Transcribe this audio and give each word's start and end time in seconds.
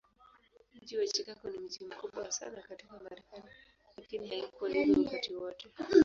Mji 0.73 0.97
wa 0.97 1.07
Chicago 1.07 1.49
ni 1.49 1.59
mji 1.59 1.85
mkubwa 1.85 2.31
sana 2.31 2.61
katika 2.61 2.93
Marekani, 2.99 3.43
lakini 3.97 4.27
haikuwa 4.29 4.69
hivyo 4.69 5.03
wakati 5.03 5.35
wote. 5.35 5.69